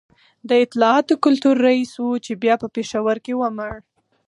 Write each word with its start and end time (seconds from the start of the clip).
د 0.49 0.51
اطلاعاتو 0.65 1.13
کلتور 1.25 1.55
رئیس 1.67 1.91
و 2.01 2.05
چي 2.25 2.33
بیا 2.43 2.55
په 2.61 2.67
پېښور 2.75 3.17
کي 3.25 3.33
ومړ 3.37 3.73